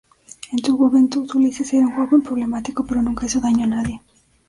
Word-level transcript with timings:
En 0.51 0.57
su 0.65 0.75
juventud, 0.77 1.29
Ulises 1.35 1.71
era 1.73 1.85
un 1.85 1.93
joven 1.95 2.23
problemático, 2.23 2.83
pero 2.87 3.03
nunca 3.03 3.27
hizo 3.27 3.39
daño 3.39 3.65
a 3.65 3.67
nadie. 3.67 4.01